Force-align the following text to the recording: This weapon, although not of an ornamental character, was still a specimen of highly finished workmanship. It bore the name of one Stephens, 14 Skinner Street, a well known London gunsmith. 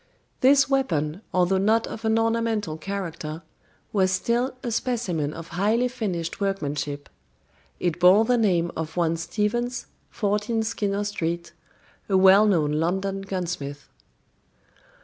This 0.39 0.67
weapon, 0.67 1.21
although 1.31 1.59
not 1.59 1.85
of 1.85 2.03
an 2.05 2.17
ornamental 2.17 2.75
character, 2.75 3.43
was 3.93 4.09
still 4.09 4.55
a 4.63 4.71
specimen 4.71 5.31
of 5.31 5.49
highly 5.49 5.87
finished 5.87 6.41
workmanship. 6.41 7.07
It 7.79 7.99
bore 7.99 8.25
the 8.25 8.35
name 8.35 8.71
of 8.75 8.97
one 8.97 9.15
Stephens, 9.15 9.85
14 10.09 10.63
Skinner 10.63 11.03
Street, 11.03 11.51
a 12.09 12.17
well 12.17 12.47
known 12.47 12.71
London 12.71 13.21
gunsmith. 13.21 13.89